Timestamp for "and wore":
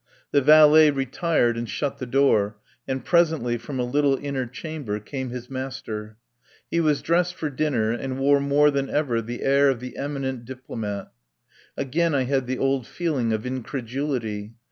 7.91-8.39